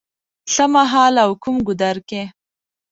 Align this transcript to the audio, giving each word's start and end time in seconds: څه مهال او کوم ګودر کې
څه 0.53 0.63
مهال 0.73 1.13
او 1.25 1.31
کوم 1.43 1.55
ګودر 1.67 1.97
کې 2.09 2.21